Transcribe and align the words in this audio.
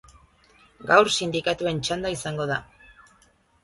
Gaur 0.93 1.11
sindikatuen 1.17 1.85
txanda 1.85 2.17
izango 2.19 2.53
da. 2.57 2.63